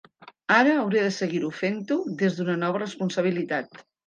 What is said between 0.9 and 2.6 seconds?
de seguir fent-ho des d’una